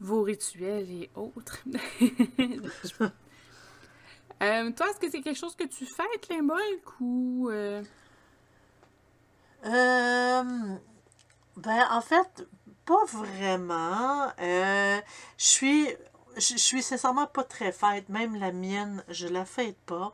[0.00, 1.58] vos rituels et autres.
[4.42, 7.48] Euh, toi, est-ce que c'est quelque chose que tu fêtes, Limbolk, ou...
[7.50, 7.82] euh,
[9.64, 10.42] Euh,
[11.56, 12.46] ben, en fait,
[12.84, 14.28] pas vraiment.
[14.38, 15.00] Je
[15.38, 15.88] suis.
[16.36, 20.12] Je suis sincèrement pas très fête, même la mienne, je la fête pas.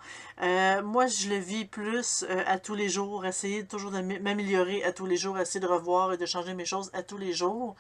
[0.83, 5.07] Moi, je le vis plus à tous les jours, essayer toujours de m'améliorer à tous
[5.07, 7.75] les jours, essayer de revoir et de changer mes choses à tous les jours.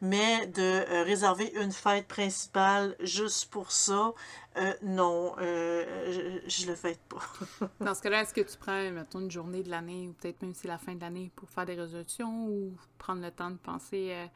[0.00, 4.12] Mais de euh, réserver une fête principale juste pour ça,
[4.56, 7.22] euh, non, euh, je, je le fête pas.
[7.80, 10.54] Dans ce cas-là, est-ce que tu prends, mettons, une journée de l'année, ou peut-être même
[10.54, 13.56] si c'est la fin de l'année, pour faire des résolutions, ou prendre le temps de
[13.56, 14.28] penser à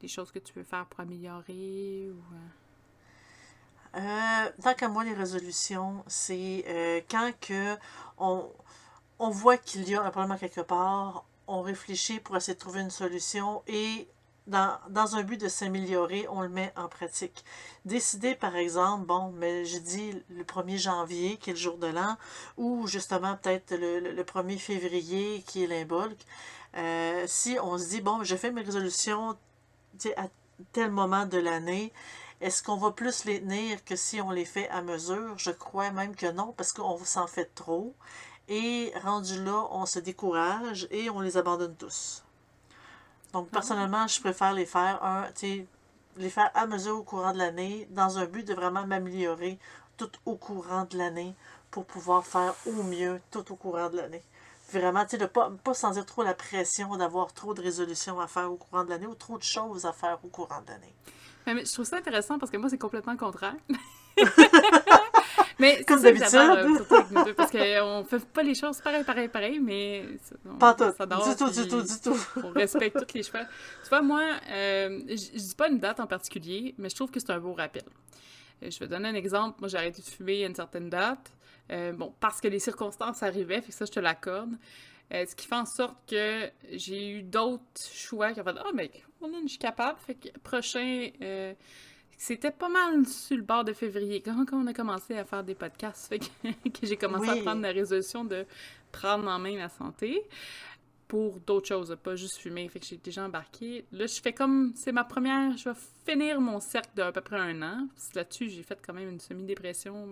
[0.00, 2.18] des choses que tu veux faire pour améliorer, ou...
[2.34, 2.48] euh,
[3.96, 7.76] Euh, tant qu'à moi, les résolutions, c'est euh, quand que
[8.18, 8.48] on,
[9.18, 12.58] on voit qu'il y a un problème à quelque part, on réfléchit pour essayer de
[12.60, 14.08] trouver une solution et
[14.46, 17.44] dans, un but de s'améliorer, on le met en pratique.
[17.84, 21.86] Décider, par exemple, bon, mais je dis le 1er janvier, qui est le jour de
[21.86, 22.16] l'an,
[22.56, 26.16] ou justement peut-être le, le, le 1er février, qui est l'imbolc,
[26.76, 29.36] euh, si on se dit, bon, je fais mes résolutions
[30.16, 30.26] à
[30.72, 31.92] tel moment de l'année,
[32.40, 35.38] Est-ce qu'on va plus les tenir que si on les fait à mesure?
[35.38, 37.94] Je crois même que non, parce qu'on s'en fait trop.
[38.48, 42.24] Et rendu là, on se décourage et on les abandonne tous.
[43.32, 45.28] Donc, personnellement, je préfère les faire un,
[46.16, 49.58] les faire à mesure au courant de l'année, dans un but de vraiment m'améliorer
[49.96, 51.34] tout au courant de l'année
[51.70, 54.22] pour pouvoir faire au mieux tout au courant de l'année.
[54.72, 58.26] Vraiment, tu sais, de pas, pas sentir trop la pression d'avoir trop de résolutions à
[58.26, 60.94] faire au courant de l'année ou trop de choses à faire au courant de l'année.
[61.46, 63.54] Mais, je trouve ça intéressant parce que moi, c'est complètement le contraire.
[65.62, 66.34] mais Comme d'habitude.
[66.34, 70.04] Euh, parce qu'on fait pas les choses pareil, pareil, pareil, mais.
[70.44, 70.84] On, pas tout.
[70.84, 72.16] du tout, du tout, du tout.
[72.42, 73.44] on respecte tous les choix.
[73.82, 77.20] Tu vois, moi, euh, je dis pas une date en particulier, mais je trouve que
[77.20, 77.84] c'est un beau rappel.
[78.62, 79.56] Euh, je vais donner un exemple.
[79.60, 81.32] Moi, j'ai arrêté de fumer à une certaine date.
[81.70, 84.52] Euh, bon, parce que les circonstances arrivaient, fait que ça, je te l'accorde.
[85.12, 88.64] Euh, ce qui fait en sorte que j'ai eu d'autres choix qui ont fait Ah,
[88.68, 89.98] oh, mec, je suis capable.
[90.06, 91.08] Fait que prochain.
[91.22, 91.54] Euh,
[92.16, 95.54] c'était pas mal sur le bord de février, quand, on a commencé à faire des
[95.54, 96.26] podcasts, fait que,
[96.82, 98.46] j'ai commencé à prendre la résolution de
[98.90, 100.22] prendre en main ma santé
[101.12, 102.66] pour d'autres choses, pas juste fumer.
[102.70, 103.84] Fait que j'ai déjà embarqué.
[103.92, 104.72] Là, je fais comme.
[104.74, 105.54] C'est ma première.
[105.58, 107.86] Je vais finir mon cercle d'à peu près un an.
[108.14, 110.08] Là-dessus, j'ai fait quand même une semi-dépression.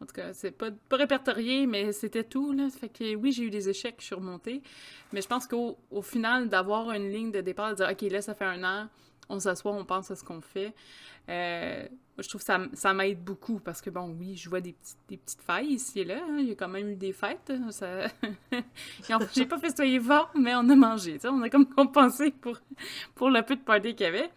[0.00, 2.52] En tout cas, c'est pas, pas répertorié, mais c'était tout.
[2.52, 2.70] Là.
[2.70, 4.62] Fait que oui, j'ai eu des échecs, je suis remontée.
[5.12, 8.22] Mais je pense qu'au au final, d'avoir une ligne de départ, de dire OK, là,
[8.22, 8.88] ça fait un an,
[9.28, 10.74] on s'assoit, on pense à ce qu'on fait.
[11.28, 11.86] Euh,
[12.18, 14.98] je trouve que ça, ça m'aide beaucoup parce que, bon, oui, je vois des, petites,
[15.08, 16.20] des petites failles ici et là.
[16.22, 16.36] Hein.
[16.38, 17.50] Il y a quand même eu des fêtes.
[17.50, 17.70] Hein.
[17.70, 18.06] Ça...
[19.34, 21.18] J'ai pas festoyé fort, mais on a mangé.
[21.24, 22.58] On a comme compensé pour,
[23.14, 24.30] pour le peu de party qu'il y avait.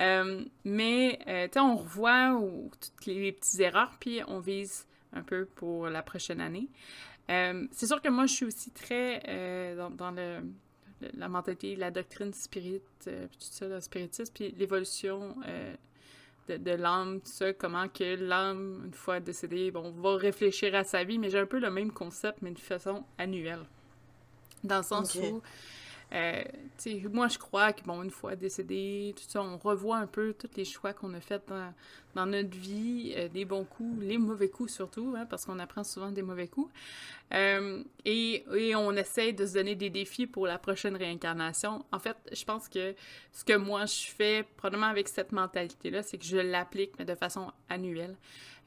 [0.00, 2.40] Euh, mais, euh, tu sais, on revoit
[2.80, 6.68] toutes les, petites erreurs, puis on vise un peu pour la prochaine année.
[7.28, 10.40] C'est sûr que moi, je suis aussi très dans, le,
[11.14, 15.36] la mentalité, la doctrine spirit, euh, tout ça, le spiritisme, puis l'évolution
[16.48, 20.84] de, de l'âme, tout ça, comment que l'âme, une fois décédée, bon, va réfléchir à
[20.84, 23.64] sa vie, mais j'ai un peu le même concept, mais de façon annuelle.
[24.64, 25.42] Dans le sens où
[26.12, 26.42] euh,
[27.10, 30.50] moi, je crois que, bon, une fois décédé, tout ça, on revoit un peu tous
[30.56, 31.72] les choix qu'on a faits dans,
[32.14, 35.84] dans, notre vie, euh, les bons coups, les mauvais coups surtout, hein, parce qu'on apprend
[35.84, 36.70] souvent des mauvais coups.
[37.34, 41.84] Euh, et, et, on essaie de se donner des défis pour la prochaine réincarnation.
[41.90, 42.94] En fait, je pense que
[43.32, 47.14] ce que moi, je fais, probablement avec cette mentalité-là, c'est que je l'applique, mais de
[47.14, 48.16] façon annuelle.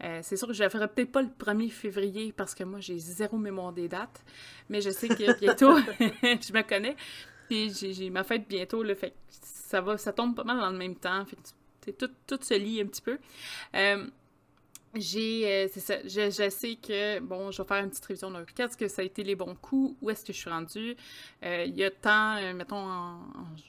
[0.04, 2.80] Euh, c'est sûr que je ne ferai peut-être pas le 1er février parce que moi,
[2.80, 4.24] j'ai zéro mémoire des dates,
[4.70, 6.96] mais je sais que bientôt, je me connais,
[7.48, 10.78] puis j'ai ma fête bientôt, là, fait ça va, ça tombe pas mal dans le
[10.78, 13.18] même temps, fait que tout, tout se lit un petit peu.
[13.76, 14.08] Euh,
[14.96, 18.32] j'ai, euh, c'est ça, je, je, sais que, bon, je vais faire une petite révision
[18.32, 20.96] de qu'est-ce que ça a été les bons coups, où est-ce que je suis rendue?
[21.44, 23.20] Euh, il y a tant, euh, mettons, en,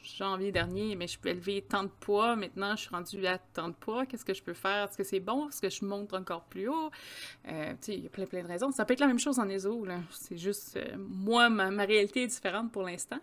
[0.02, 3.68] janvier dernier, mais je peux élever tant de poids, maintenant je suis rendue à tant
[3.68, 6.14] de poids, qu'est-ce que je peux faire, est-ce que c'est bon, est-ce que je monte
[6.14, 6.90] encore plus haut,
[7.44, 8.70] tu sais, il y a plein, plein de raisons.
[8.70, 12.22] Ça peut être la même chose en ESO, là, c'est juste, moi, ma, ma, réalité
[12.22, 13.20] est différente pour l'instant.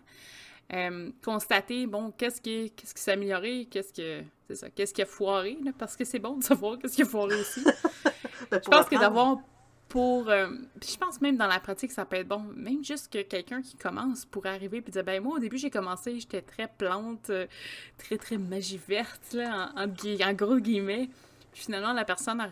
[1.24, 4.70] Constater, bon, qu'est-ce qui, qu'est-ce qui s'est amélioré, qu'est-ce que c'est ça.
[4.70, 7.40] Qu'est-ce qui a foiré, là, parce que c'est bon de savoir qu'est-ce qui a foiré
[7.40, 7.64] aussi.
[8.52, 9.38] Ben, je pense que d'avoir
[9.88, 10.30] pour.
[10.30, 10.50] Euh,
[10.86, 12.44] je pense même dans la pratique, ça peut être bon.
[12.56, 15.70] Même juste que quelqu'un qui commence pourrait arriver et dire Ben, moi, au début, j'ai
[15.70, 17.48] commencé, j'étais très plante, euh,
[17.98, 21.10] très, très magie verte, là, en, en, gros guillemets.
[21.54, 22.52] Puis finalement, la personne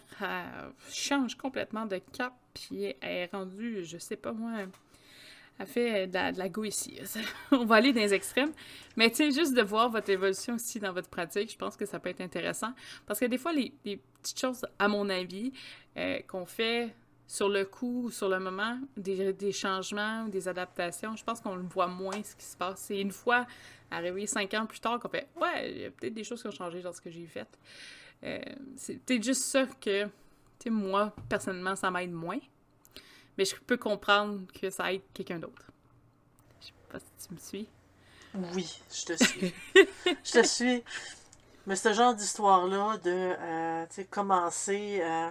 [0.90, 4.52] change complètement de cap, puis elle est rendue, je sais pas moi,
[5.62, 6.48] elle fait de la, de la.
[7.52, 8.52] On va aller dans les extrêmes.
[8.96, 11.86] Mais tu sais, juste de voir votre évolution aussi dans votre pratique, je pense que
[11.86, 12.74] ça peut être intéressant.
[13.06, 13.72] Parce que des fois, les,
[14.22, 15.52] petites choses, à mon avis,
[15.98, 16.94] euh, qu'on fait
[17.28, 21.58] sur le coup ou sur le moment, des, changements ou des adaptations, je pense qu'on
[21.58, 22.82] voit moins ce qui se passe.
[22.88, 23.46] C'est une fois
[23.90, 26.48] arrivé cinq ans plus tard qu'on fait Ouais, il y a peut-être des choses qui
[26.48, 27.48] ont changé dans ce que j'ai fait.
[28.24, 28.40] Euh,
[28.76, 30.10] c'est juste ça que, tu
[30.64, 32.40] sais, moi, personnellement, ça m'aide moins.
[33.38, 35.72] Mais je peux comprendre que ça aide quelqu'un d'autre.
[36.60, 37.68] Je sais pas si tu me suis.
[38.56, 39.54] Oui, je te suis.
[40.24, 40.84] je te suis.
[41.68, 45.30] Mais ce genre d'histoire-là de euh, commencer euh,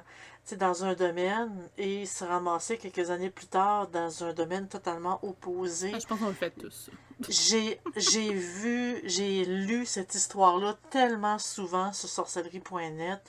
[0.56, 5.92] dans un domaine et se ramasser quelques années plus tard dans un domaine totalement opposé.
[5.94, 6.90] Ah, je pense qu'on le fait tous.
[7.28, 13.20] j'ai vu, j'ai lu cette histoire-là tellement souvent sur sorcellerie.net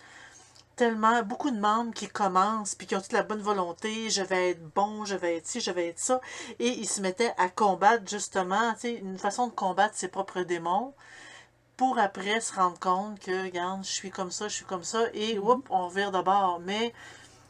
[0.75, 4.51] tellement beaucoup de membres qui commencent puis qui ont toute la bonne volonté, je vais
[4.51, 6.21] être bon, je vais être ci, je vais être ça,
[6.59, 10.41] et ils se mettaient à combattre justement, tu sais, une façon de combattre ses propres
[10.41, 10.93] démons
[11.77, 15.01] pour après se rendre compte que, regarde, je suis comme ça, je suis comme ça,
[15.13, 16.59] et mm on revient d'abord.
[16.63, 16.93] Mais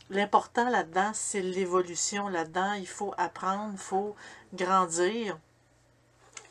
[0.10, 2.30] l'important là-dedans, c'est l'évolution.
[2.30, 4.16] Là-dedans, il faut apprendre, il faut
[4.54, 5.38] grandir.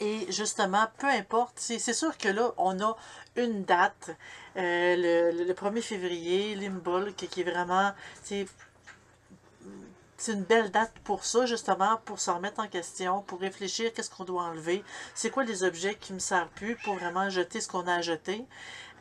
[0.01, 2.97] Et justement, peu importe, c'est sûr que là, on a
[3.37, 4.11] une date,
[4.57, 4.97] euh,
[5.33, 8.47] le, le 1er février, l'Imbolc, qui est vraiment, c'est
[10.33, 14.25] une belle date pour ça, justement, pour s'en remettre en question, pour réfléchir qu'est-ce qu'on
[14.25, 14.83] doit enlever,
[15.15, 18.01] c'est quoi les objets qui me servent plus pour vraiment jeter ce qu'on a à
[18.03, 18.45] jeter.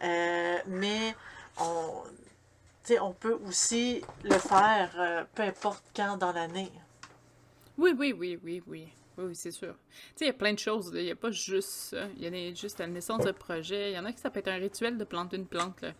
[0.03, 1.15] Euh, mais
[1.59, 2.03] on,
[3.01, 6.71] on peut aussi le faire euh, peu importe quand dans l'année.
[7.77, 8.87] Oui, oui, oui, oui, oui.
[9.21, 9.73] Oui, c'est sûr.
[9.91, 10.91] Tu sais, il y a plein de choses.
[10.95, 12.07] Il n'y a pas juste ça.
[12.15, 13.91] Il y a des- juste la naissance de projet.
[13.91, 15.81] Il y en a qui ça peut être un rituel de planter une plante.
[15.81, 15.93] Là.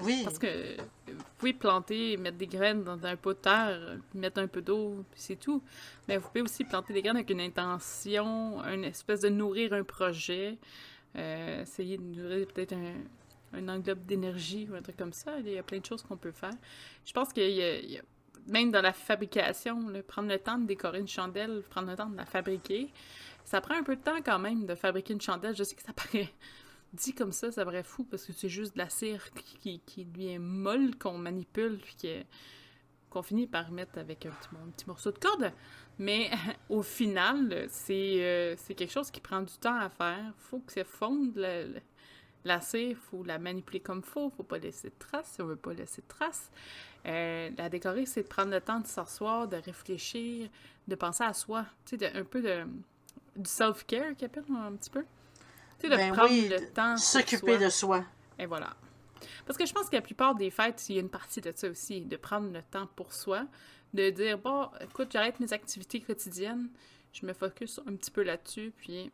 [0.00, 0.76] Oui, Parce que
[1.08, 5.02] vous pouvez planter, mettre des graines dans un pot de terre, mettre un peu d'eau,
[5.14, 5.62] c'est tout.
[6.06, 9.84] Mais vous pouvez aussi planter des graines avec une intention, une espèce de nourrir un
[9.84, 10.58] projet,
[11.16, 12.92] euh, essayer de nourrir peut-être un,
[13.54, 15.38] un englobe d'énergie ou un truc comme ça.
[15.40, 16.52] Il y a plein de choses qu'on peut faire.
[17.06, 17.62] Je pense qu'il y
[17.96, 18.02] a-
[18.46, 22.16] même dans la fabrication, prendre le temps de décorer une chandelle, prendre le temps de
[22.16, 22.92] la fabriquer,
[23.44, 25.56] ça prend un peu de temps quand même de fabriquer une chandelle.
[25.56, 26.32] Je sais que ça paraît
[26.92, 29.30] dit comme ça, ça paraît fou parce que c'est juste de la cire
[29.60, 32.24] qui, devient molle, qu'on manipule, puis
[33.10, 35.52] qu'on finit par mettre avec un petit, morceau de corde.
[35.98, 36.30] Mais
[36.68, 40.32] au final, c'est euh, c'est quelque chose qui prend du temps à faire.
[40.38, 41.36] faut que ça fonde.
[41.36, 41.80] La, la-
[42.46, 44.30] la cire, faut la manipuler comme faut.
[44.30, 46.50] faut pas laisser de traces si on veut pas laisser de traces.
[47.06, 50.48] Euh, la décorer, c'est de prendre le temps de s'asseoir, de réfléchir,
[50.88, 51.64] de penser à soi.
[51.84, 52.64] Tu sais, de- un peu de,
[53.36, 55.04] du self-care, qu'ils appellent un petit peu.
[55.78, 56.96] Tu sais, de Ben prendre oui, le temps.
[56.96, 58.04] s'occuper de soi.
[58.38, 58.74] Et voilà.
[59.46, 61.52] Parce que je pense que la plupart des fêtes, il y a une partie de
[61.54, 63.46] ça aussi, de prendre le temps pour soi,
[63.94, 66.68] de dire, bon, écoute, j'arrête mes activités quotidiennes,
[67.12, 69.10] je me focus un petit peu là-dessus, puis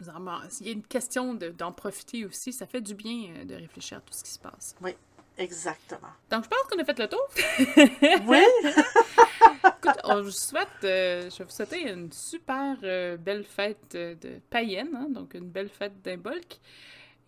[0.00, 3.54] il y a une question de- d'en profiter aussi, ça fait du bien euh, de
[3.54, 4.74] réfléchir à tout ce qui se passe.
[4.80, 4.94] Oui,
[5.38, 6.08] exactement.
[6.30, 7.28] Donc, je pense qu'on a fait le tour.
[8.26, 8.42] Oui,
[9.64, 14.14] Écoute, on vous souhaite, euh, je vais vous souhaiter une super euh, belle fête euh,
[14.16, 16.58] de païenne, hein, donc une belle fête d'Imbolc.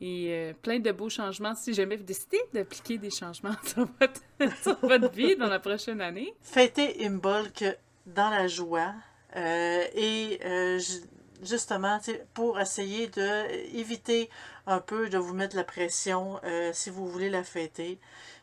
[0.02, 4.20] Et euh, plein de beaux changements si jamais vous décidez d'appliquer des changements sur votre,
[4.62, 6.34] sur votre vie dans la prochaine année.
[6.42, 7.64] fêter Imbolc
[8.06, 8.94] dans la joie
[9.36, 10.38] et
[10.78, 11.02] ju-
[11.42, 11.98] justement
[12.34, 14.30] pour essayer de éviter
[14.66, 17.98] un peu de vous mettre la pression euh, si vous voulez la fêter.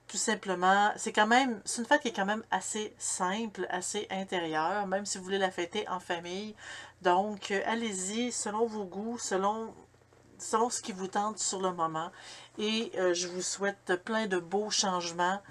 [0.08, 4.08] Tout simplement, c'est quand même, c'est une fête qui est quand même assez simple, assez
[4.10, 6.56] intérieure, même si vous voulez la fêter en famille.
[7.02, 9.74] Donc, euh, allez-y selon vos goûts, selon,
[10.38, 12.10] ce qui vous tente sur le moment.
[12.58, 15.42] Et euh, je vous souhaite plein de beaux changements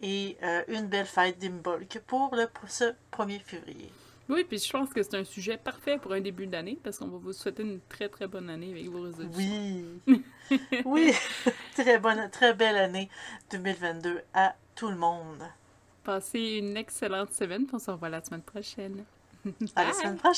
[0.00, 3.90] et euh, une belle fête d'Imbolc pour le, ce 1er février.
[4.28, 7.08] Oui, puis je pense que c'est un sujet parfait pour un début d'année parce qu'on
[7.08, 9.34] va vous souhaiter une très très bonne année avec vos résolutions.
[10.06, 10.22] Oui,
[10.84, 11.12] oui,
[11.74, 13.08] très bonne, très belle année
[13.50, 15.42] 2022 à tout le monde.
[16.04, 19.04] Passez une excellente semaine, on se revoit la semaine prochaine.
[19.74, 20.34] À la semaine prochaine.